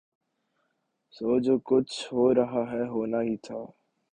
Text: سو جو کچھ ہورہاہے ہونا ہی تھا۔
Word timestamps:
سو 1.13 1.39
جو 1.39 1.55
کچھ 1.65 1.95
ہورہاہے 2.13 2.83
ہونا 2.87 3.19
ہی 3.21 3.35
تھا۔ 3.45 3.59